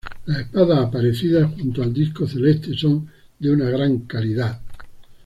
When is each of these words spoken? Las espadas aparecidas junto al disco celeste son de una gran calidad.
Las 0.25 0.39
espadas 0.39 0.79
aparecidas 0.87 1.53
junto 1.53 1.83
al 1.83 1.93
disco 1.93 2.25
celeste 2.27 2.75
son 2.75 3.07
de 3.37 3.51
una 3.51 3.69
gran 3.69 3.99
calidad. 4.07 4.59